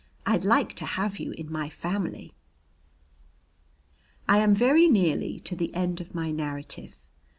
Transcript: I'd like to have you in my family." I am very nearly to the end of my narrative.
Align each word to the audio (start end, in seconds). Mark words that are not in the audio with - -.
I'd 0.25 0.43
like 0.45 0.73
to 0.77 0.85
have 0.97 1.19
you 1.19 1.29
in 1.33 1.51
my 1.51 1.69
family." 1.69 2.33
I 4.27 4.39
am 4.39 4.55
very 4.55 4.87
nearly 4.87 5.39
to 5.41 5.55
the 5.55 5.71
end 5.75 6.01
of 6.01 6.15
my 6.15 6.31
narrative. 6.31 7.07